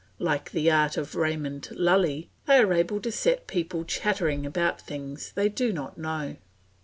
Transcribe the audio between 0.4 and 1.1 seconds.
the art